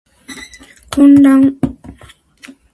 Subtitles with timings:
[0.91, 1.55] 混乱